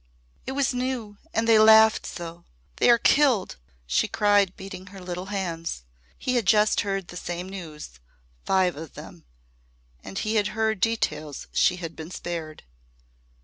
[0.47, 2.43] "It was new and they laughed so!
[2.77, 5.83] They are killed!" she cried beating her little hands.
[6.17, 7.99] He had just heard the same news.
[8.43, 9.25] Five of them!
[10.03, 12.63] And he had heard details she had been spared.